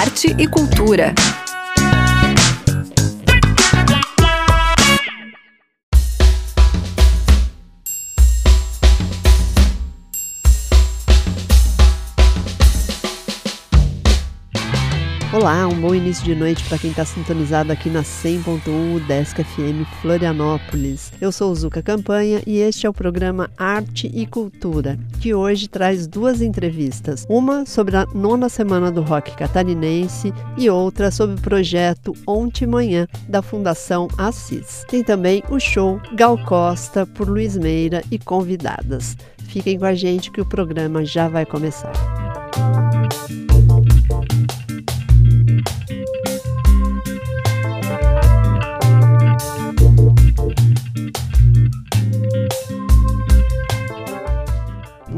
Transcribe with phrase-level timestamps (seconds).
[0.00, 1.12] arte e cultura.
[15.40, 19.88] Olá, um bom início de noite para quem está sintonizado aqui na 100.1 Desk FM
[20.02, 21.14] Florianópolis.
[21.18, 26.06] Eu sou Zuka Campanha e este é o programa Arte e Cultura, que hoje traz
[26.06, 32.12] duas entrevistas, uma sobre a nona semana do rock catarinense e outra sobre o projeto
[32.26, 34.84] Ontem Manhã da Fundação Assis.
[34.88, 39.16] Tem também o show Gal Costa por Luiz Meira e convidadas.
[39.48, 41.92] Fiquem com a gente que o programa já vai começar.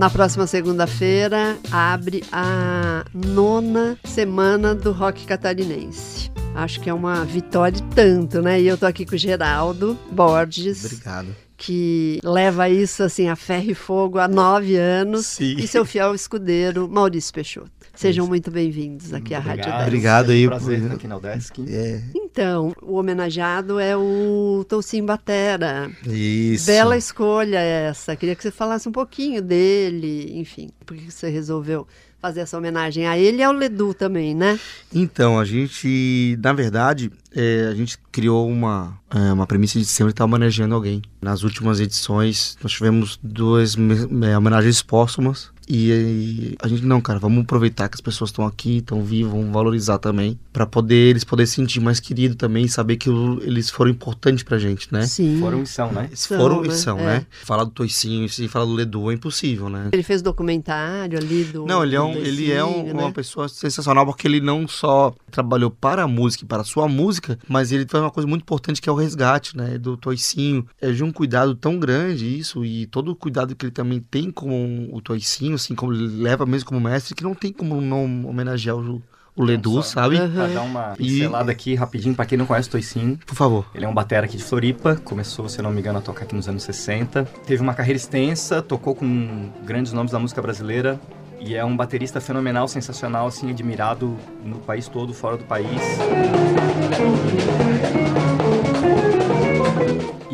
[0.02, 6.28] Na próxima segunda-feira abre a nona semana do rock catarinense.
[6.56, 8.60] Acho que é uma vitória tanto, né?
[8.60, 10.84] E eu tô aqui com o Geraldo Borges.
[10.86, 11.28] Obrigado.
[11.56, 15.26] Que leva isso assim a ferro e fogo há nove anos.
[15.26, 15.54] Sim.
[15.56, 17.70] E seu fiel escudeiro, Maurício Peixoto.
[18.02, 19.82] Sejam muito bem-vindos aqui à Rádio 10.
[19.82, 20.42] Obrigado aí.
[20.42, 21.64] É um prazer estar aqui na Desk.
[21.68, 25.88] É, Então, o homenageado é o Toucinho Batera.
[26.04, 26.66] isso.
[26.66, 28.16] Bela escolha essa.
[28.16, 31.86] Queria que você falasse um pouquinho dele, enfim, por que você resolveu
[32.20, 34.58] fazer essa homenagem a ele e ao Ledu também, né?
[34.92, 40.10] Então, a gente, na verdade, é, a gente criou uma, é, uma premissa de sempre
[40.10, 41.02] estar homenageando alguém.
[41.22, 45.50] Nas últimas edições, nós tivemos duas me- é, homenagens póstumas.
[45.68, 49.30] E, aí, a gente, não, cara, vamos aproveitar que as pessoas estão aqui, estão vivas,
[49.32, 50.36] vamos valorizar também.
[50.52, 53.92] Pra poder eles poderem se sentir mais querido também e saber que o- eles foram
[53.92, 55.06] importantes pra gente, né?
[55.06, 55.38] Sim.
[55.38, 56.10] Foram e são, né?
[56.14, 56.68] São, foram né?
[56.68, 57.04] e são, É.
[57.04, 57.26] né?
[57.44, 59.88] Falar do Toicinho e falar do Ledu é impossível, né?
[59.92, 61.64] Ele fez documentário ali do.
[61.64, 63.12] Não, ele é, um, ele é um- Doicinho, uma né?
[63.12, 67.38] pessoa sensacional porque ele não só trabalhou para a música e para a sua música,
[67.48, 69.78] mas ele faz uma coisa muito importante que é o resgate, né?
[69.78, 70.66] Do Toicinho.
[70.80, 74.30] É de um cuidado tão grande isso e todo o cuidado que ele também tem
[74.30, 78.26] com o Toicinho, assim, como ele leva mesmo como mestre, que não tem como não
[78.26, 79.02] homenagear o,
[79.36, 80.16] o Ledu, sabe?
[80.18, 80.32] Aham.
[80.34, 83.18] Pra dar uma E- pincelada aqui rapidinho, pra quem não conhece o Toicinho.
[83.26, 83.66] Por favor.
[83.74, 86.34] Ele é um batera aqui de Floripa, começou, se não me engano, a tocar aqui
[86.34, 87.24] nos anos 60.
[87.46, 91.00] Teve uma carreira extensa, tocou com grandes nomes da música brasileira.
[91.44, 95.66] E é um baterista fenomenal, sensacional, assim, admirado no país todo, fora do país.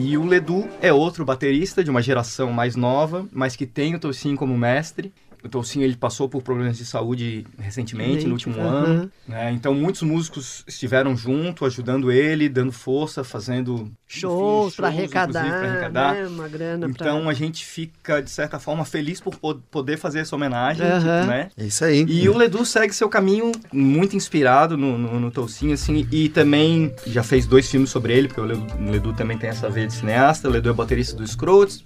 [0.08, 3.98] E o Ledu é outro baterista de uma geração mais nova, mas que tem o
[3.98, 5.12] Tocinho como mestre.
[5.44, 8.68] O Tocinho ele passou por problemas de saúde recentemente, no último Aham.
[8.84, 9.12] ano.
[9.26, 9.52] né?
[9.52, 15.68] Então muitos músicos estiveram junto, ajudando ele, dando força, fazendo Shows para arrecadar, inclusive, pra
[15.70, 16.14] arrecadar.
[16.14, 16.26] né?
[16.26, 20.34] Uma grana Então a gente fica, de certa forma, feliz por po- poder fazer essa
[20.34, 21.26] homenagem, Aham.
[21.26, 21.50] né?
[21.56, 22.04] É isso aí.
[22.08, 26.92] E o Ledu segue seu caminho muito inspirado no, no, no Toucinho, assim, e também
[27.06, 29.86] já fez dois filmes sobre ele, porque o Ledu, o Ledu também tem essa veia
[29.86, 31.82] de cineasta, o Ledu é baterista do Scroats.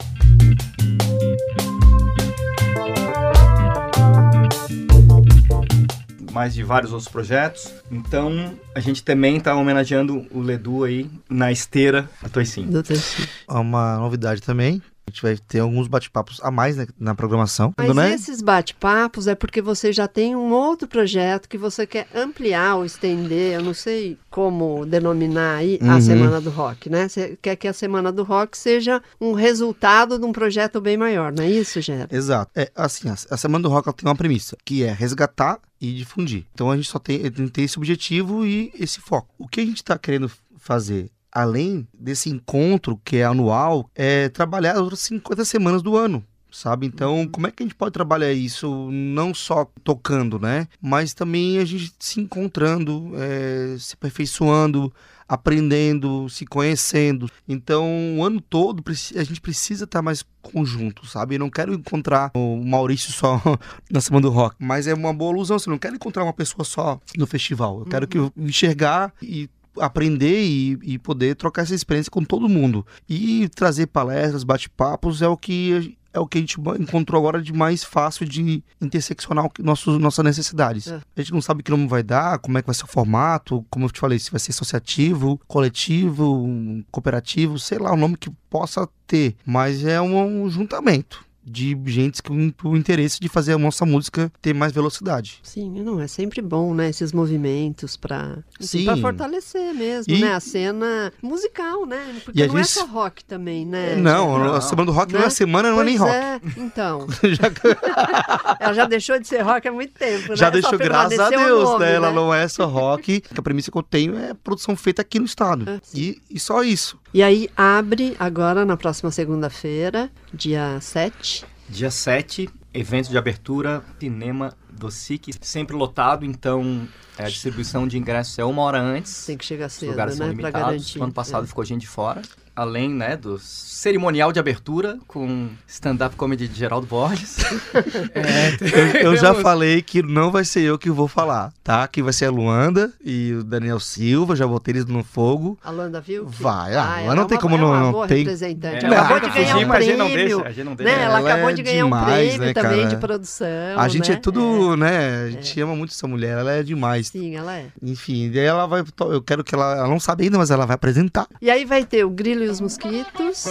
[6.32, 7.72] Mais de vários outros projetos.
[7.90, 12.70] Então, a gente também tá homenageando o Ledu aí na esteira do Toicinho.
[12.70, 13.28] do Toucinho.
[13.48, 14.82] É uma novidade também.
[15.06, 17.72] A gente vai ter alguns bate-papos a mais né, na programação.
[17.76, 18.14] Mas né?
[18.14, 22.84] esses bate-papos é porque você já tem um outro projeto que você quer ampliar ou
[22.84, 26.00] estender, eu não sei como denominar aí a Uhum.
[26.00, 27.08] Semana do Rock, né?
[27.08, 31.32] Você quer que a Semana do Rock seja um resultado de um projeto bem maior,
[31.32, 32.08] não é isso, Gera?
[32.10, 32.50] Exato.
[32.54, 36.46] É assim, a, a Semana do Rock tem uma premissa, que é resgatar e difundir.
[36.54, 39.28] Então a gente só tem, tem esse objetivo e esse foco.
[39.38, 44.72] O que a gente está querendo fazer, além desse encontro que é anual, é trabalhar
[44.72, 46.24] as outras 50 semanas do ano.
[46.50, 46.86] Sabe?
[46.86, 50.68] Então, como é que a gente pode trabalhar isso não só tocando, né?
[50.82, 54.92] Mas também a gente se encontrando, é, se aperfeiçoando,
[55.26, 57.26] aprendendo, se conhecendo.
[57.48, 61.36] Então, o ano todo a gente precisa estar mais conjunto, sabe?
[61.36, 63.40] Eu não quero encontrar o Maurício só
[63.90, 65.58] na Semana do Rock, mas é uma boa ilusão.
[65.58, 67.78] Você não quer encontrar uma pessoa só no festival.
[67.80, 72.48] Eu quero que eu enxergar e aprender e, e poder trocar essa experiência com todo
[72.48, 72.86] mundo.
[73.08, 77.52] E trazer palestras, bate-papos é o que é o que a gente encontrou agora de
[77.52, 80.86] mais fácil de interseccionar nossos, nossas necessidades.
[80.86, 81.00] É.
[81.16, 83.64] A gente não sabe que nome vai dar, como é que vai ser o formato,
[83.70, 86.46] como eu te falei, se vai ser associativo, coletivo,
[86.90, 89.34] cooperativo, sei lá, o nome que possa ter.
[89.44, 91.24] Mas é um, um juntamento.
[91.44, 95.40] De gente com o interesse de fazer a nossa música ter mais velocidade.
[95.42, 96.88] Sim, não, é sempre bom, né?
[96.88, 98.84] Esses movimentos pra, Sim.
[98.84, 100.34] pra fortalecer mesmo, E- né?
[100.34, 102.20] A cena musical, né?
[102.24, 103.96] Porque E não é gente- só rock também, né?
[103.96, 104.54] não, Não.
[104.54, 105.26] a semana do rock não Né?
[105.26, 106.22] é semana, não é nem Pois rock.
[106.24, 107.06] é, então.
[107.32, 107.50] Já,
[108.60, 110.36] Ela já deixou de ser rock há muito tempo, né?
[110.36, 111.94] já deixou, graças a Deus, nome, né?
[111.94, 113.22] Ela não é só rock.
[113.36, 115.64] A premissa que eu tenho é produção feita aqui no estado.
[115.68, 116.98] Ah, e, e só isso.
[117.14, 121.44] E aí abre agora na próxima segunda-feira, dia 7.
[121.68, 124.56] Dia 7, evento de abertura, cinema
[124.86, 126.86] do SIC, sempre lotado, então
[127.18, 129.24] é, a distribuição de ingressos é uma hora antes.
[129.26, 130.34] Tem que chegar Os cedo, lugares são né?
[130.34, 130.96] Pra limitados.
[130.96, 131.46] ano passado É.
[131.46, 132.22] ficou gente de fora.
[132.54, 137.38] Além, né, do cerimonial de abertura com stand-up comedy de Geraldo Borges.
[138.14, 138.52] É,
[139.04, 141.86] Eu já teremos- falei que não vai ser eu que vou falar, tá?
[141.88, 145.58] Que vai ser a Luanda e o Daniel Silva, já botei eles no fogo.
[145.64, 146.26] A Luanda viu?
[146.26, 148.18] que- Vai, ah, ela mas não é tem uma- como é não- não boa tem-
[148.18, 148.84] representante.
[148.84, 150.36] É, Ela ela acabou de ganhar um mas a gente não prêmio.
[150.36, 150.76] deixa, a gente não né?
[150.76, 150.92] deixa.
[150.92, 152.88] Ela, Ela acabou é de ganhar um prêmio né, também cara?
[152.88, 153.46] de produção.
[153.78, 154.16] A gente né?
[154.16, 155.24] é tudo, né?
[155.24, 157.08] A gente ama muito essa mulher, ela é demais.
[157.08, 157.66] Sim, ela é.
[157.82, 158.84] Enfim, daí ela vai.
[159.00, 159.76] Eu quero que ela.
[159.76, 161.26] Ela não sabe ainda, mas ela vai apresentar.
[161.40, 163.46] E aí vai ter o Grilo e os Mosquitos.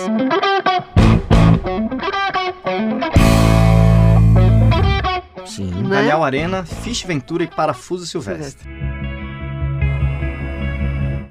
[5.45, 5.65] Sim.
[5.65, 5.97] né?
[5.97, 8.69] Daniel Arena, Fish Ventura e Parafuso Silvestre.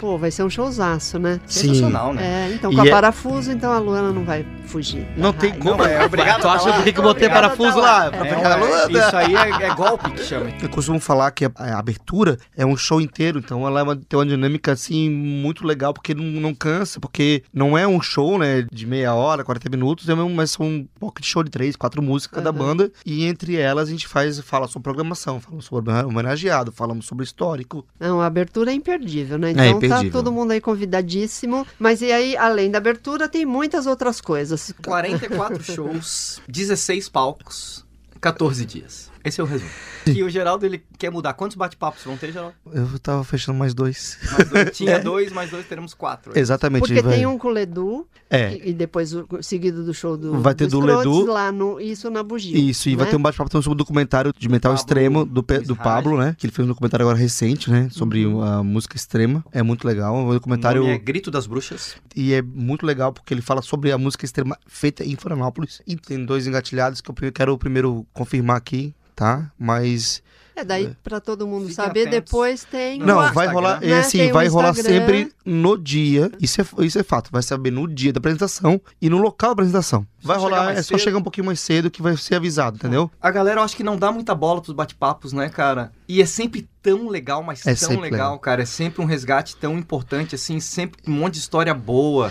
[0.01, 1.39] Pô, vai ser um showzaço, né?
[1.47, 1.69] Sim.
[1.69, 2.49] Sensacional, né?
[2.51, 5.07] É, então E com a é- parafuso, então a Luana não vai fugir.
[5.17, 5.77] Não tem como.
[5.77, 6.83] Não, é obrigado Tu acha tá lá.
[6.83, 8.05] que eu botei Obrigado a parafuso tá lá.
[8.05, 8.11] lá?
[8.11, 8.99] Pra É, pegar a Luanda?
[9.07, 10.51] isso aí é, é golpe que chama.
[10.63, 13.97] Eu costumo falar que a, a abertura é um show inteiro, então ela é uma-
[13.97, 18.39] tem uma dinâmica assim muito legal, porque não, não cansa, porque não é um show,
[18.39, 21.51] né, de meia hora, 40 minutos, é mesmo, mas são um pouco de show de
[21.51, 22.59] três, quatro músicas cada Aham.
[22.59, 27.25] banda, e entre elas a gente faz, fala sobre programação, falamos sobre homenageado, falamos sobre
[27.25, 27.85] histórico.
[27.99, 29.51] Não, a abertura é imperdível, né?
[29.51, 29.90] Então tá imperdível.
[30.11, 31.67] Todo mundo aí convidadíssimo.
[31.79, 34.73] Mas e aí, além da abertura, tem muitas outras coisas.
[34.85, 37.85] 44 shows, 16 palcos,
[38.21, 39.10] 14 dias.
[39.25, 39.71] Esse é o resumo.
[40.07, 41.35] E o Geraldo, ele quer mudar.
[41.35, 42.55] Quantos bate-papos vão ter, Geraldo?
[42.73, 44.19] Eu tava fechando mais dois.
[44.33, 44.71] Mais dois.
[44.77, 46.33] Tinha dois, mais dois, teremos quatro.
[46.39, 46.81] Exatamente.
[46.87, 50.17] Porque vai- tem um com o Ledu, É, e, e depois o seguido do show
[50.17, 51.27] do Vai ter do Scrotes Ledu.
[51.27, 52.57] lá no Isso na Bugio.
[52.57, 53.11] Isso, e vai né?
[53.11, 55.79] ter um bate-papo também sobre o documentário de metal Pablo extremo do, Pe- do Misraj.
[55.83, 56.35] Pablo, né?
[56.39, 57.89] Que ele fez um documentário agora recente, né?
[57.91, 58.43] Sobre Uhum.
[58.43, 59.45] a música extrema.
[59.53, 60.15] É muito legal.
[60.15, 60.81] Um O documentário.
[60.83, 61.97] nome é Grito das Bruxas.
[62.17, 65.83] E é muito legal porque ele fala sobre a música extrema feita em Florianópolis.
[65.87, 69.51] E tem dois engatilhados que eu quero primeiro confirmar aqui, tá?
[69.59, 70.23] Mas.
[70.57, 72.19] É daí pra todo mundo Fiquem saber, atentos.
[72.31, 73.81] depois tem Não, uma- vai rolar.
[73.81, 73.89] né?
[73.91, 76.31] É assim, o vai rolar sempre no dia.
[76.41, 77.31] Isso é, isso é fato.
[77.33, 80.07] Vai saber no dia da apresentação e no local da apresentação.
[80.23, 83.11] Vai chegar rolar, é só chegar um pouquinho mais cedo que vai ser avisado, entendeu?
[83.23, 85.93] A galera, eu acho que não dá muita bola pros bate-papos, né, cara?
[86.07, 88.39] E é sempre tão legal, mas É tão legal, legal.
[88.39, 88.63] cara.
[88.63, 92.31] É sempre um resgate tão importante, assim, sempre um monte de história boa.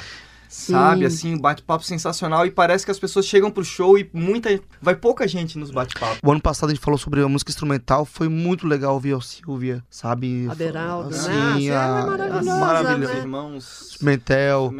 [0.49, 0.73] Sim.
[0.73, 4.59] Sabe, assim, um bate-papo sensacional e parece que as pessoas chegam pro show e muita.
[4.81, 6.17] Vai pouca gente nos bate-papos.
[6.23, 9.21] O ano passado a gente falou sobre a música instrumental, foi muito legal ouvir a
[9.21, 10.47] Silvia, sabe?
[10.49, 11.17] A Beraldo, né?
[11.17, 13.19] Assim, A Silvia é a- maravilhosa, né?
[13.19, 13.97] irmãos.
[14.01, 14.73] Mentel.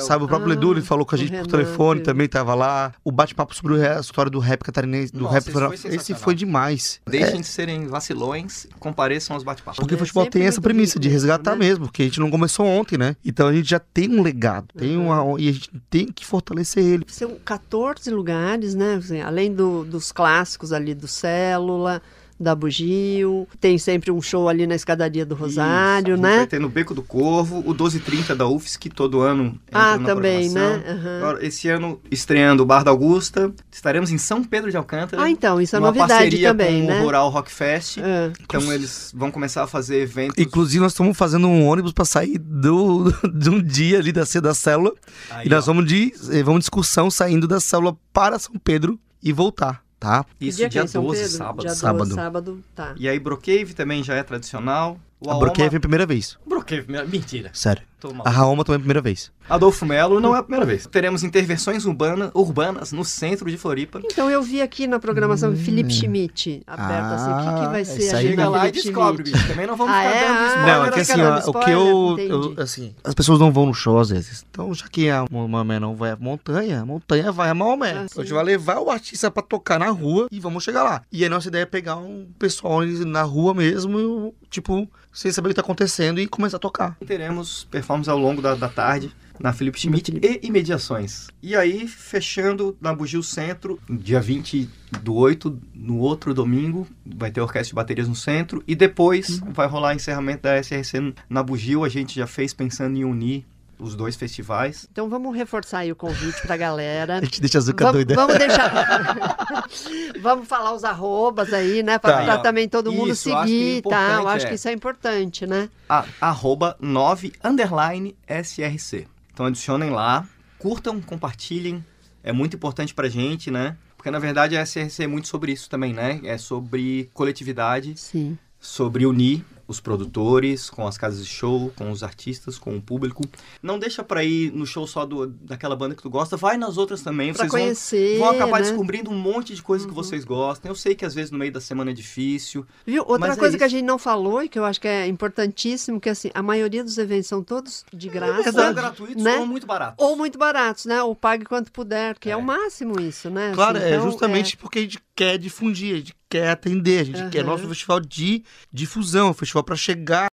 [0.00, 2.92] Sabe, o próprio Ah, Ledu ele falou com a gente por telefone, também tava lá.
[3.04, 6.34] O bate-papo sobre a história do rap catarinense, do Nossa, rap esse foi Esse foi
[6.34, 7.00] demais.
[7.06, 9.78] Deixem É, de serem vacilões, compareçam aos bate-papos.
[9.80, 11.58] porque o É futebol tem essa premissa de rico isso, resgatar né?
[11.58, 13.16] mesmo, porque a gente não começou ontem, né?
[13.24, 15.09] Então a gente já tem um legado, tem Uhum.
[15.38, 17.04] E a gente tem que fortalecer ele.
[17.08, 18.94] São 14 lugares, né?
[18.94, 22.00] Assim, além do- dos clássicos ali do Célula,
[22.40, 23.46] da Bugio.
[23.60, 26.36] Tem sempre um show ali na escadaria do Rosário, Isso, a gente né?
[26.38, 29.98] Vai ter no Beco do Corvo, o 1230 da UFS, que todo ano entra Ah,
[29.98, 30.82] na também, né?
[30.88, 31.16] Aham.
[31.18, 35.22] Agora, esse ano, estreando o Bar da Augusta, estaremos em São Pedro de Alcântara.
[35.22, 37.00] Ah, então, isso é uma novidade parceria também, com né?
[37.00, 37.98] o Rural Rock Fest.
[37.98, 38.32] É.
[38.40, 40.36] Então eles vão começar a fazer eventos.
[40.38, 44.54] Inclusive, nós estamos fazendo um ônibus para sair do, de um dia ali da, da
[44.54, 44.92] célula.
[45.30, 48.54] Aí, e nós ó, vamos de, eh, vamos de excursão saindo da célula para São
[48.62, 50.24] Pedro e voltar, tá?
[50.38, 51.36] Que Isso dia é dia em São 12, Pedro?
[51.36, 51.60] sábado.
[51.60, 52.14] Dia 12, Sábado.
[52.14, 52.94] sábado, tá.
[52.96, 54.98] E aí Brocave também já é tradicional.
[55.20, 56.38] O A Aoma- Broqueve é a primeira vez.
[56.46, 57.50] Brocave, mentira.
[57.52, 57.82] Sério.
[58.00, 58.30] Tô A.
[58.30, 59.30] Raoma também é a primeira vez.
[59.48, 60.86] Adolfo Melo não é a primeira vez.
[60.86, 64.00] Teremos intervenções urbana, urbanas no centro de Floripa.
[64.04, 67.30] Então eu vi aqui na programação Felipe Schmidt, aberto assim.
[67.32, 67.82] O que, que vai Hum.
[67.82, 69.32] Ah, ser isso a Chega lá e descobre, Schmidt?
[69.38, 69.48] bicho.
[69.48, 70.20] Também não vamos Ah, ficar é?
[70.20, 70.66] dando Ah, spoiler.
[70.76, 73.74] Não, é que assim, ó, o que eu, eu- assim, as pessoas não vão no
[73.74, 74.44] show às vezes.
[74.50, 77.90] Então, já que a Maomé não vai à montanha, a montanha vai a Maomé.
[77.92, 80.82] Ah, então, a gente vai levar o artista pra tocar na rua e vamos chegar
[80.82, 81.02] lá.
[81.12, 85.50] E a nossa ideia é pegar um pessoal na rua mesmo, tipo, sem saber o
[85.50, 86.96] que tá acontecendo e começar a tocar.
[87.04, 91.28] Teremos performances ao longo da, da tarde na Felipe Schmidt e imediações.
[91.42, 94.68] E aí, fechando na Bugio Centro, dia 20
[95.02, 98.62] do 8, no outro domingo, vai ter orquestra de baterias no centro.
[98.68, 101.84] E depois vai rolar encerramento da SRC na Bugio.
[101.84, 103.46] A gente já fez pensando em unir
[103.80, 104.86] os dois festivais.
[104.90, 107.18] Então vamos reforçar aí o convite pra galera.
[107.18, 108.14] A gente deixa a Zuca Vamos, doida.
[108.14, 109.66] vamos deixar.
[110.20, 111.98] vamos falar os arrobas aí, né?
[111.98, 112.38] Pra, Tá.
[112.38, 114.12] também todo mundo Isso, eu acho seguir, tá?
[114.20, 115.68] Eu acho é- que isso é importante, né?
[115.88, 119.06] a, arroba 9 underline SRC.
[119.32, 120.26] Então adicionem lá,
[120.58, 121.84] curtam, compartilhem.
[122.22, 123.76] É muito importante pra gente, né?
[123.96, 126.20] Porque na verdade a SRC é muito sobre isso também, né?
[126.24, 128.36] É sobre coletividade, Sim.
[128.58, 133.22] sobre unir os produtores com as casas de show, com os artistas, com o público.
[133.62, 136.76] Não deixa pra ir no show só do, daquela banda que tu gosta, vai nas
[136.76, 137.32] outras também.
[137.32, 138.18] Pra Vocês vão, conhecer.
[138.18, 138.66] vão acabar né?
[138.66, 140.70] descobrindo um monte de coisas que vocês gostam.
[140.70, 142.66] Eu sei que às vezes no meio da semana é difícil.
[142.84, 143.04] Viu?
[143.06, 146.00] Outra é coisa que a gente não falou e que eu acho que é importantíssimo,
[146.00, 148.50] que assim, a maioria dos eventos são todos de graça.
[148.52, 149.38] São gratuitos né?
[149.38, 150.04] ou muito baratos.
[150.04, 151.02] Ou muito baratos, né?
[151.02, 152.36] Ou pague quanto puder, que é, É.
[152.36, 153.52] o máximo isso, né?
[153.54, 157.04] Claro, Assim, é então, justamente porque a gente quer difundir, a gente quer atender, a
[157.04, 157.48] gente quer Aham.
[157.50, 160.30] nosso festival de difusão, um para chegar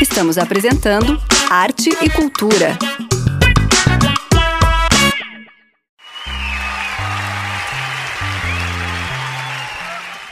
[0.00, 2.76] Estamos apresentando Arte e Cultura.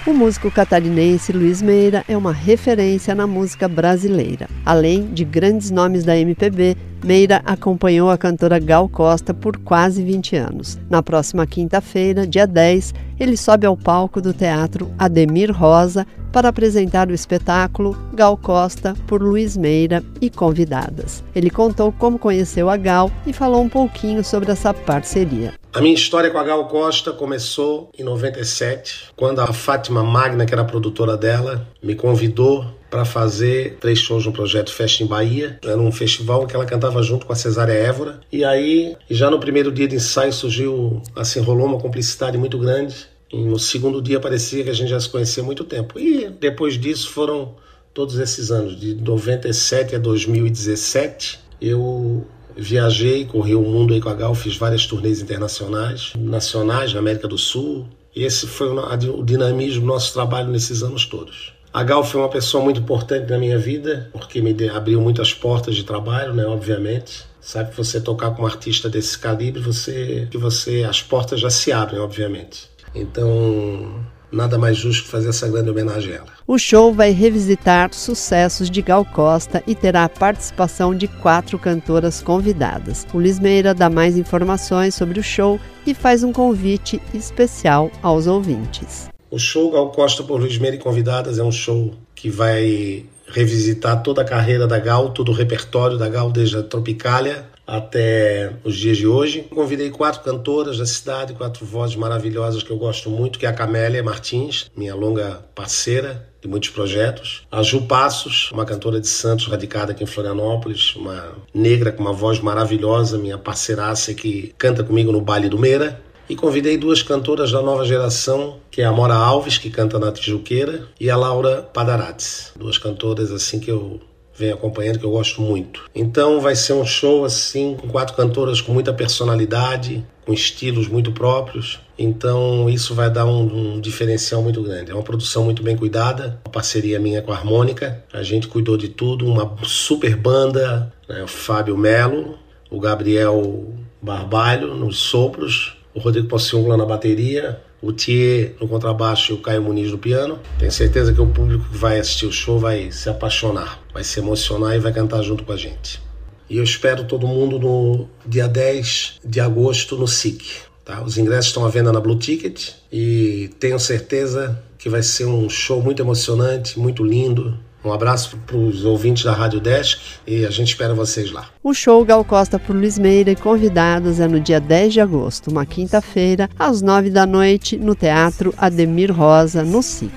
[0.04, 4.49] O músico catarinense Luiz Meira é uma referência na música brasileira.
[4.66, 10.37] Além de grandes nomes da MPB, Meira acompanhou a cantora Gal Costa por quase 20
[10.37, 10.78] anos.
[10.88, 17.09] Na próxima quinta-feira, dia 10, ele sobe ao palco do Teatro Ademir Rosa para apresentar
[17.09, 21.25] o espetáculo Gal Costa por Luiz Meira e convidadas.
[21.35, 25.54] Ele contou como conheceu a Gal e falou um pouquinho sobre essa parceria.
[25.75, 30.54] A minha história com a Gal Costa começou em 97, quando a Fátima Magna, que
[30.54, 35.58] era a produtora dela, me convidou para fazer três shows no projeto Festa em Bahia.
[35.64, 38.20] Era um festival que ela cantava junto com a Cesária Évora.
[38.30, 42.94] E aí, já no primeiro dia de ensaio surgiu, assim, rolou uma cumplicidade muito grande.
[43.32, 45.99] E no segundo dia parecia que a gente já se conhecia há muito tempo.
[45.99, 47.54] E depois disso foram
[47.94, 54.14] todos esses anos, de 97 a 2017, eu viajei, corri o mundo aí com a
[54.14, 57.87] Gal, fiz várias turnês internacionais, nacionais na América do Sul.
[58.14, 61.54] E esse foi o, dinamismo do nosso trabalho nesses anos todos.
[61.72, 65.74] A Gal foi uma pessoa muito importante na minha vida, porque me abriu muitas portas
[65.74, 67.24] de trabalho, né, obviamente.
[67.40, 71.48] Sabe que você tocar com um artista desse calibre, você que você as portas já
[71.48, 72.70] se abrem, obviamente.
[72.94, 76.26] Então, nada mais justo que fazer essa grande homenagem a ela.
[76.46, 82.20] O show vai revisitar sucessos de Gal Costa e terá a participação de quatro cantoras
[82.20, 83.06] convidadas.
[83.14, 88.26] O Luiz Meira dá mais informações sobre o show e faz um convite especial aos
[88.26, 89.12] ouvintes.
[89.32, 94.02] O show Gal Costa por Luiz Meira e Convidadas é um show que vai revisitar
[94.02, 98.76] toda a carreira da Gal, todo o repertório da Gal, desde a Tropicália até os
[98.76, 99.46] dias de hoje.
[99.48, 103.54] Convidei quatro cantoras da cidade, quatro vozes maravilhosas que eu gosto muito, que é a
[103.54, 107.46] Camélia Martins, minha longa parceira de muitos projetos.
[107.50, 112.12] A Ju Passos, uma cantora de Santos, radicada aqui em Florianópolis, uma negra com uma
[112.12, 116.12] voz maravilhosa, minha parceiraça que canta comigo no Baile do Meira.
[116.32, 120.10] E convidei duas cantoras da nova geração, que é a Mora Alves, que canta na
[120.10, 122.54] Tijuqueira, e a Laura Padarates.
[122.56, 124.00] Duas cantoras assim que eu
[124.34, 125.84] venho acompanhando, que eu gosto muito.
[125.94, 131.12] Então vai ser um show assim, com quatro cantoras com muita personalidade, com estilos muito
[131.12, 131.80] próprios.
[131.98, 134.90] Então isso vai dar um, um diferencial muito grande.
[134.90, 138.02] É uma produção muito bem cuidada, uma parceria minha com a Harmônica.
[138.10, 141.22] A gente cuidou de tudo, uma super banda, né?
[141.22, 142.38] o Fábio Melo,
[142.70, 143.66] o Gabriel
[144.00, 149.62] Barbalho nos sopros, o Rodrigo Pociungla na bateria, o Thier no contrabaixo e o Caio
[149.62, 150.38] Muniz no piano.
[150.58, 154.20] Tenho certeza que o público que vai assistir o show vai se apaixonar, vai se
[154.20, 156.00] emocionar e vai cantar junto com a gente.
[156.49, 160.44] E eu espero todo mundo no dia 10 de agosto no SIC.
[160.84, 161.02] Tá?
[161.02, 165.49] Os ingressos estão à venda na Blue Ticket e tenho certeza que vai ser um
[165.49, 167.56] show muito emocionante, muito lindo.
[167.84, 171.46] Um abraço para os ouvintes da Rádio Desk e a gente espera vocês lá.
[171.62, 175.50] O show Gal Costa por Luiz Meira e convidadas é no dia 10 de agosto,
[175.50, 180.12] uma quinta-feira, às 9 da noite, no Teatro Ademir Rosa, no SIC.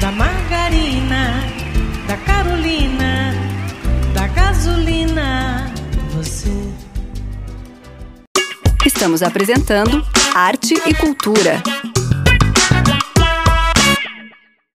[0.00, 1.42] da margarina,
[2.06, 3.32] da Carolina,
[4.12, 5.72] da gasolina,
[6.14, 6.50] você.
[8.84, 11.62] Estamos apresentando Arte e Cultura.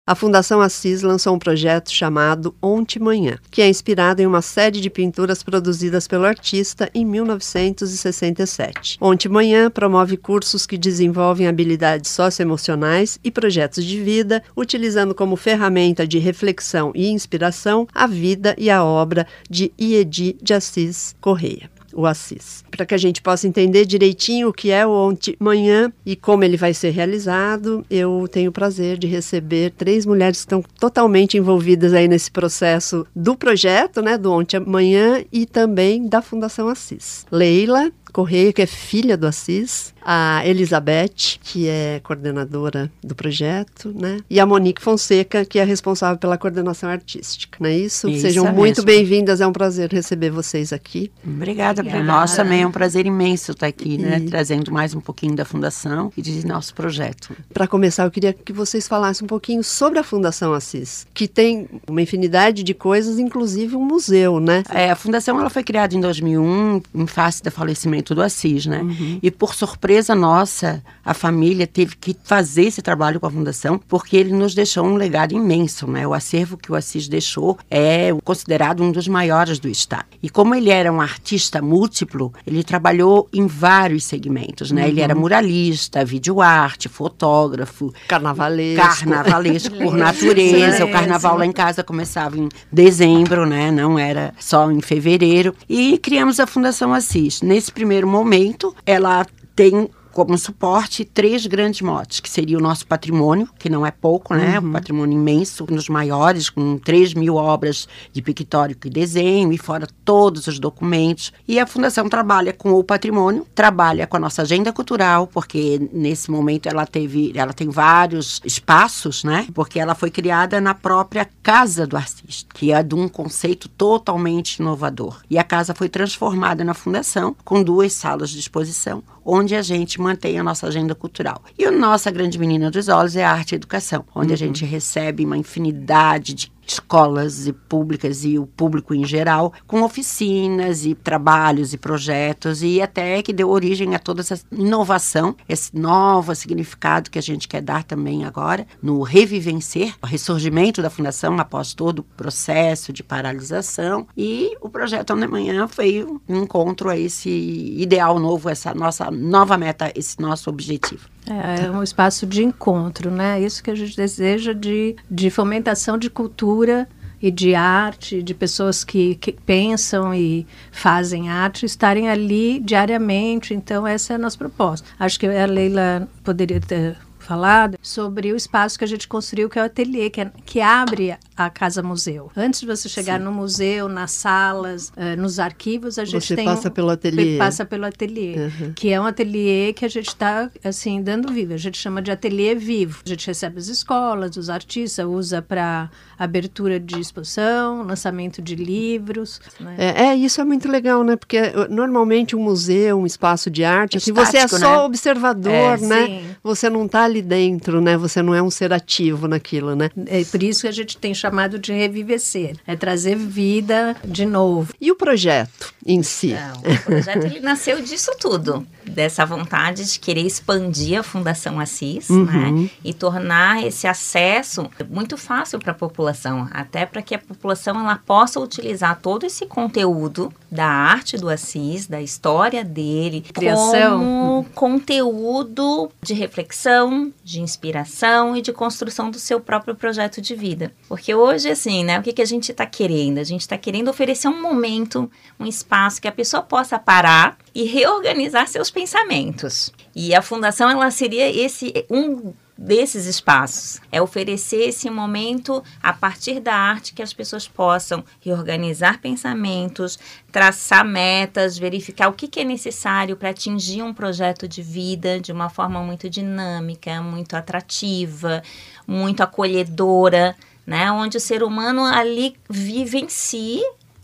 [0.08, 4.80] A Fundação Assis lançou um projeto chamado Ontem Manhã, que é inspirado em uma série
[4.80, 9.00] de pinturas produzidas pelo artista em 1967.
[9.02, 16.06] Ontem Manhã promove cursos que desenvolvem habilidades socioemocionais e projetos de vida, utilizando como ferramenta
[16.06, 21.68] de reflexão e inspiração a vida e a obra de Iedi de Assis Correia.
[21.96, 22.65] o Assis.
[22.76, 26.44] Para que a gente possa entender direitinho o que é o Ontem Manhã e como
[26.44, 31.38] ele vai ser realizado, eu tenho o prazer de receber três mulheres que estão totalmente
[31.38, 37.26] envolvidas aí nesse processo do projeto, né, do Ontem Manhã e também da Fundação Assis.
[37.32, 44.20] Leila Correia, que é filha do Assis, a Elizabeth, que é coordenadora do projeto, né?
[44.30, 48.08] E a Monique Fonseca, que é responsável pela coordenação artística, não é isso?
[48.08, 51.12] Isso Sejam é muito bem-vindas, é um prazer receber vocês aqui.
[51.28, 52.06] Obrigada, Obrigada.
[52.06, 55.36] para nós também é um prazer imenso estar aqui, né, E- trazendo mais um pouquinho
[55.36, 57.36] da fundação e de nosso projeto.
[57.54, 61.68] Para começar, eu queria que vocês falassem um pouquinho sobre a Fundação Assis, que tem
[61.88, 64.64] uma infinidade de coisas, inclusive um museu, né?
[64.70, 68.82] É, a fundação ela foi criada em 2001, em face do falecimento do Assis, né?
[69.22, 74.18] E por surpresa nossa, a família teve que fazer esse trabalho com a fundação, porque
[74.18, 76.06] ele nos deixou um legado imenso, né?
[76.08, 80.06] O acervo que o Assis deixou é considerado um dos maiores do estado.
[80.22, 84.88] E como ele era um artista múltiplo, ele trabalhou em vários segmentos, né?
[84.88, 88.86] Ele era muralista, videoarte, fotógrafo, Carnavalesco.
[88.86, 90.86] carnavalesco por natureza.
[90.86, 93.72] O carnaval lá em casa começava em dezembro, né?
[93.72, 95.54] Não era só em fevereiro.
[95.70, 97.42] E criamos a Fundação Assis.
[97.42, 103.50] Nesse primeiro momento, ela tem como suporte três grandes motes, que seria o nosso patrimônio,
[103.60, 104.58] que não é pouco, né?
[104.62, 109.58] Um patrimônio imenso, um dos maiores, com 3 mil obras de pictórico e desenho, e
[109.58, 111.34] fora todos os documentos.
[111.46, 116.32] E a Fundação trabalha com o patrimônio, trabalha com a nossa agenda cultural, porque nesse
[116.32, 119.46] momento ela teve, ela tem vários espaços, né?
[119.54, 124.60] Porque ela foi criada na própria casa do artista, que é de um conceito totalmente
[124.60, 125.20] inovador.
[125.30, 130.00] E a casa foi transformada na fundação com duas salas de exposição, onde a gente
[130.06, 131.42] mantém a nossa agenda cultural.
[131.58, 134.64] E a nossa grande menina dos olhos é a arte e educação, onde a gente
[134.64, 140.96] recebe uma infinidade de escolas e públicas e o público em geral, com oficinas e
[140.96, 147.10] trabalhos e projetos e até que deu origem a toda essa inovação, esse novo significado
[147.10, 152.00] que a gente quer dar também agora no revivencer, o ressurgimento da fundação após todo
[152.00, 158.20] o processo de paralisação e o projeto Onde Manhã foi um encontro a esse ideal
[158.20, 161.15] novo, essa nossa nova meta, esse nosso objetivo.
[161.30, 163.42] É, é um espaço de encontro, né?
[163.42, 166.88] Isso que a gente deseja de, de fomentação de cultura
[167.22, 173.54] e de arte, de pessoas que, que pensam e fazem arte, estarem ali diariamente.
[173.54, 174.88] Então, essa é a nossa proposta.
[175.00, 179.58] Acho que a Leila poderia ter falado sobre o espaço que a gente construiu, que
[179.60, 182.32] é o ateliê, que, é- que abre a Casa Museu.
[182.36, 186.46] Antes de você chegar no museu, nas salas, eh, nos arquivos, a gente Você tem...
[186.46, 187.38] passa pelo ateliê.
[187.38, 188.74] Passa pelo ateliê, Uhum.
[188.74, 191.54] que é um ateliê que a gente está, assim, dando vivo.
[191.54, 193.02] A gente chama de ateliê vivo.
[193.06, 199.42] A gente recebe as escolas, os artistas, usa para abertura de exposição, lançamento de livros.
[199.60, 199.76] Né?
[199.78, 201.16] É, é, isso é muito legal, né?
[201.16, 204.84] Porque uh, normalmente um museu, um espaço de arte, assim, você é Estático, só né?
[204.84, 206.06] observador, É, né?
[206.08, 206.26] sim.
[206.44, 207.98] Você não está ali dentro, né?
[207.98, 209.90] Você não é um ser ativo naquilo, né?
[210.08, 212.56] É por isso que a gente tem chamado de revivecer.
[212.66, 214.74] É trazer vida de novo.
[214.80, 216.34] E o projeto em si?
[216.34, 222.10] Então, o projeto ele nasceu disso tudo, dessa vontade de querer expandir a Fundação Assis,
[222.10, 226.05] né, e tornar esse acesso muito fácil para a população,
[226.52, 231.88] até para que a população ela possa utilizar todo esse conteúdo da arte do Assis,
[231.88, 234.00] da história dele, Criação.
[234.00, 240.72] como conteúdo de reflexão, de inspiração e de construção do seu próprio projeto de vida.
[240.88, 243.20] Porque hoje, assim, né, o que, que a gente está querendo?
[243.20, 247.64] A gente está querendo oferecer um momento, um espaço que a pessoa possa parar e
[247.64, 249.72] reorganizar seus pensamentos.
[249.96, 253.82] E a fundação, ela seria esse um desses espaços.
[253.92, 260.00] É oferecer esse momento a partir da arte que as pessoas possam reorganizar pensamentos,
[260.32, 265.50] traçar metas, verificar o que, é necessário para atingir um projeto de vida de uma
[265.50, 268.42] forma muito dinâmica, muito atrativa,
[268.88, 270.92] muito acolhedora, né?
[270.92, 273.62] Onde o ser humano ali vive em si,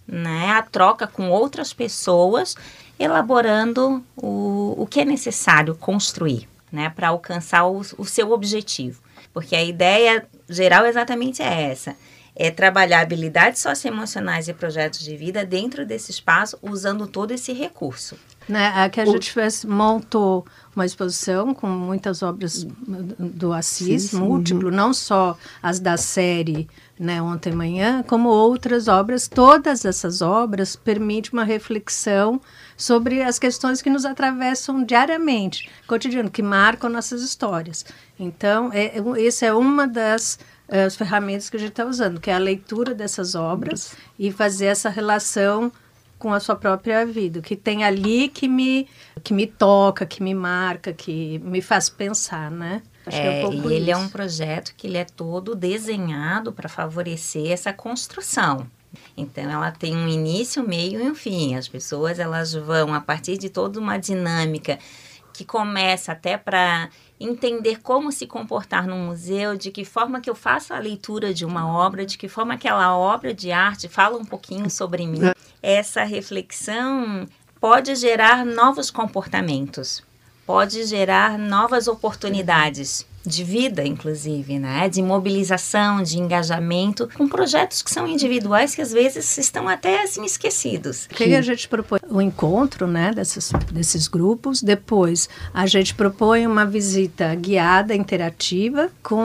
[0.08, 0.52] né?
[0.52, 2.56] A troca com outras pessoas,
[3.00, 9.02] elaborando o, o que é necessário construir né, para alcançar o, o seu objetivo.
[9.34, 11.96] Porque a ideia geral exatamente é essa:
[12.36, 18.18] é trabalhar habilidades socioemocionais e projetos de vida dentro desse espaço, usando todo esse recurso.
[18.50, 18.68] Né?
[18.76, 22.66] Aqui a gente fez, montou uma exposição com muitas obras
[23.20, 26.68] do Assis, Sim, sim, múltiplo, não só as da série
[27.00, 29.28] né, Ontem Manhã, como outras obras.
[29.28, 32.42] Todas essas obras permitem uma reflexão
[32.82, 37.86] sobre as questões que nos atravessam diariamente, cotidiano, que marcam nossas histórias.
[38.20, 42.32] Então, é, essa é uma das eh, as ferramentas que a gente está usando, que
[42.32, 45.72] é a leitura dessas obras e fazer essa relação
[46.18, 48.88] com a sua própria vida, o que tem ali que me
[49.24, 52.82] que me toca, que me marca, que me faz pensar, né?
[53.06, 56.70] Acho é, é um e ele é um projeto que ele é todo desenhado para
[56.70, 58.68] favorecer essa construção.
[59.16, 61.56] Então ela tem um início, meio e um fim.
[61.56, 64.80] As pessoas elas vão a partir de toda uma dinâmica
[65.34, 70.36] que começa até para entender como se comportar no museu, de que forma que eu
[70.36, 74.26] faço a leitura de uma obra, de que forma aquela obra de arte fala um
[74.26, 75.22] pouquinho sobre mim.
[75.62, 77.28] Essa reflexão
[77.60, 80.04] pode gerar novos comportamentos,
[80.46, 84.90] pode gerar novas oportunidades de vida, inclusive, né?
[84.90, 90.26] De mobilização, de engajamento, com projetos que são individuais que às vezes estão até assim
[90.26, 91.06] esquecidos.
[91.06, 92.00] O que a gente propõe?
[92.10, 94.62] O encontro, né, desses, desses grupos.
[94.62, 99.22] Depois, a gente propõe uma visita guiada, interativa, com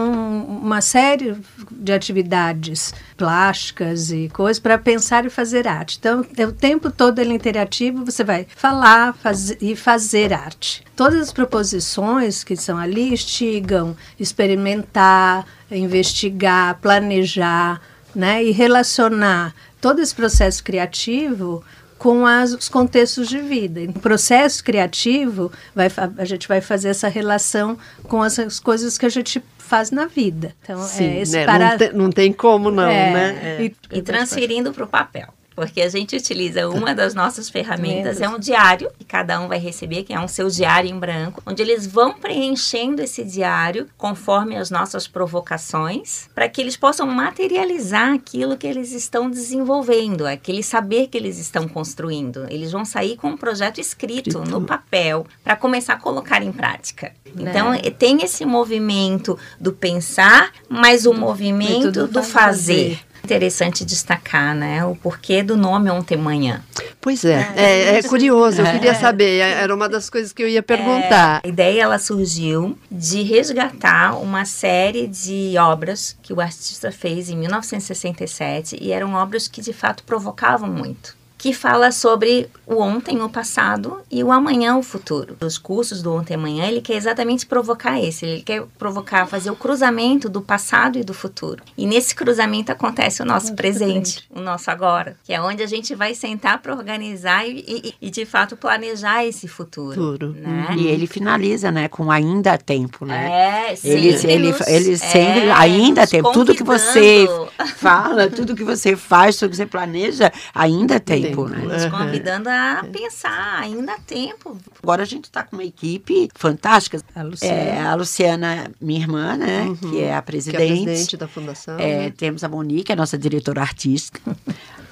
[0.48, 1.36] uma série
[1.70, 5.96] de atividades plásticas e coisas para pensar e fazer arte.
[5.98, 10.84] Então, é o tempo todo ele é interativo, você vai falar faz, e fazer arte.
[10.94, 17.80] Todas as proposições que são ali instigam experimentar, investigar, planejar,
[18.14, 21.62] né, e relacionar todo esse processo criativo
[21.98, 23.80] com as, os contextos de vida.
[23.80, 29.06] No processo criativo, vai, a gente vai fazer essa relação com as, as coisas que
[29.06, 30.54] a gente faz na vida.
[30.62, 31.44] Então, Sim, é né?
[31.44, 31.70] para...
[31.70, 33.38] não, te, não tem como não, é, né?
[33.42, 33.64] É.
[33.64, 38.28] E, e transferindo para o papel porque a gente utiliza uma das nossas ferramentas, é
[38.28, 41.62] um diário, que cada um vai receber, que é um seu diário em branco, onde
[41.62, 48.56] eles vão preenchendo esse diário conforme as nossas provocações, para que eles possam materializar aquilo
[48.58, 52.46] que eles estão desenvolvendo, aquele saber que eles estão construindo.
[52.50, 57.12] Eles vão sair com um projeto escrito no papel para começar a colocar em prática.
[57.34, 57.50] Né?
[57.50, 62.96] Então, tem esse movimento do pensar, mas o movimento do, do fazer.
[62.96, 64.84] fazer interessante destacar, né?
[64.84, 66.62] O porquê do nome Ontem Manhã.
[67.00, 70.42] Pois é, é, é, é curioso, eu queria saber, é, era uma das coisas que
[70.42, 71.40] eu ia perguntar.
[71.42, 77.28] É, a ideia, ela surgiu de resgatar uma série de obras que o artista fez
[77.28, 83.22] em 1967 e eram obras que, de fato, provocavam muito que fala sobre o ontem,
[83.22, 85.36] o passado e o amanhã, o futuro.
[85.40, 89.48] Os cursos do ontem e amanhã, ele quer exatamente provocar esse, ele quer provocar, fazer
[89.52, 91.62] o cruzamento do passado e do futuro.
[91.78, 95.94] E nesse cruzamento acontece o nosso presente, o nosso agora, que é onde a gente
[95.94, 99.94] vai sentar para organizar e, e, e, de fato planejar esse futuro.
[99.94, 100.32] futuro.
[100.32, 100.74] Né?
[100.76, 103.70] E ele finaliza, né, com ainda há tempo, né?
[103.70, 106.32] É, ele, ele, nos, ele sempre, é, ainda há tempo.
[106.32, 107.28] Tudo que você
[107.76, 111.58] fala, tudo que você faz, tudo que você planeja, ainda há tempo tempo, né?
[111.58, 114.56] Nos convidando a pensar, ainda há tempo.
[114.82, 117.00] Agora a gente está com uma equipe fantástica.
[117.14, 119.64] A Luciana, é, a Luciana minha irmã, né?
[119.64, 119.76] Uhum.
[119.76, 120.56] Que é a presidente.
[120.56, 121.78] Que é a presidente da fundação.
[121.78, 122.12] É, né?
[122.16, 124.20] Temos a Monique, a nossa diretora artística.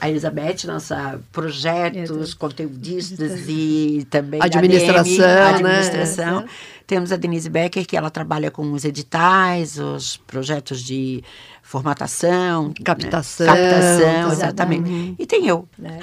[0.00, 6.40] a Elizabeth, nossa projetos, conteudistas e também administração, a administração.
[6.40, 6.46] Né?
[6.86, 11.24] Temos a Denise Becker, que ela trabalha com os editais, os projetos de
[11.62, 13.52] formatação, captação, né?
[13.54, 14.90] captação, exatamente.
[14.90, 15.16] Uhum.
[15.18, 15.66] E tem eu.
[15.78, 15.98] Né?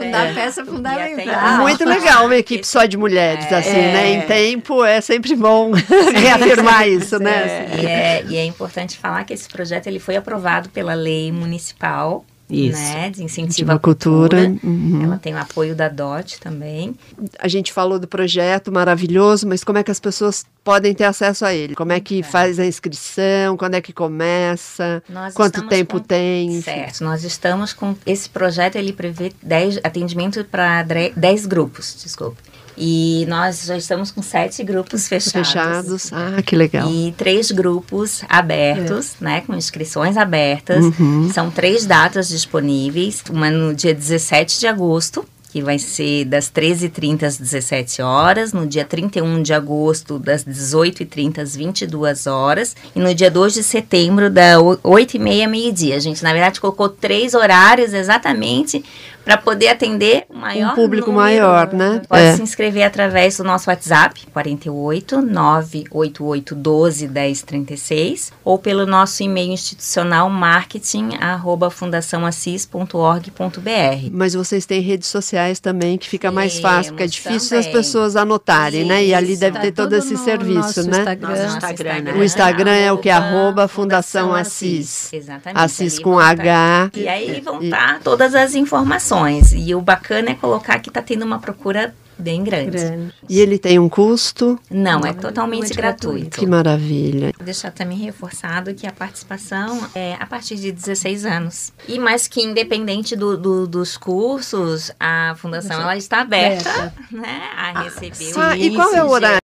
[0.00, 1.58] É, a peça fundamental.
[1.58, 4.12] Muito legal, uma equipe só de mulheres, é, assim, né?
[4.12, 5.72] Em tempo é sempre bom
[6.16, 7.68] reafirmar isso, né?
[7.82, 12.24] E é, e é importante falar que esse projeto ele foi aprovado pela lei municipal
[12.48, 12.78] isso.
[12.78, 14.46] Né, de incentivo à cultura.
[14.46, 14.60] cultura.
[14.62, 15.04] Uhum.
[15.04, 16.94] Ela tem o apoio da DOT também.
[17.38, 21.44] A gente falou do projeto maravilhoso, mas como é que as pessoas podem ter acesso
[21.44, 21.74] a ele?
[21.74, 22.22] Como é que é.
[22.22, 23.56] faz a inscrição?
[23.56, 25.02] Quando é que começa?
[25.08, 26.04] Nós Quanto tempo com...
[26.04, 26.60] tem?
[26.60, 32.53] Certo, nós estamos com esse projeto, ele prevê 10 atendimento para 10 grupos, desculpe.
[32.76, 35.48] E nós já estamos com sete grupos fechados.
[35.48, 36.90] Fechados, ah, que legal.
[36.90, 39.24] E três grupos abertos, é.
[39.24, 40.84] né, com inscrições abertas.
[40.84, 41.30] Uhum.
[41.32, 47.22] São três datas disponíveis, uma no dia 17 de agosto, que vai ser das 13h30
[47.22, 53.14] às 17 horas, no dia 31 de agosto, das 18h30 às 22 horas, e no
[53.14, 55.94] dia 2 de setembro, da 8h30 meio-dia.
[55.94, 58.84] A gente, na verdade, colocou três horários exatamente
[59.24, 61.24] para poder atender o maior um público número.
[61.24, 62.02] maior, né?
[62.08, 62.36] Pode é.
[62.36, 70.28] se inscrever através do nosso WhatsApp 48 988 12 1036 ou pelo nosso e-mail institucional
[70.28, 74.10] marketing arroba fundaçãoassis.org.br.
[74.12, 77.66] Mas vocês têm redes sociais também que fica mais fácil, porque é difícil também.
[77.66, 79.04] as pessoas anotarem, Isso, né?
[79.04, 80.98] E ali deve ter todo esse serviço, né?
[80.98, 81.28] Instagram.
[81.28, 82.12] Nosso Instagram, né?
[82.12, 83.08] O Instagram é o que?
[83.08, 85.12] Arroba Fundação Assis.
[85.12, 85.58] Exatamente.
[85.58, 86.90] Assis com H.
[86.94, 89.13] E aí vão estar todas as informações.
[89.56, 92.70] E o bacana é colocar que está tendo uma procura bem grande.
[92.78, 93.12] Grande.
[93.28, 94.58] E ele tem um custo?
[94.70, 96.08] Não, é totalmente muito gratuito.
[96.12, 96.38] gratuito.
[96.38, 97.32] Que maravilha.
[97.36, 101.72] Vou deixar também reforçado que a participação é a partir de 16 anos.
[101.88, 106.94] E mais que independente do, do- dos cursos, a fundação ela está aberta Aberta.
[107.10, 109.38] né, a receber o Ah, e qual é o sim, horário?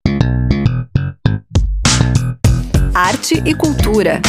[2.93, 4.21] Arte e cultura.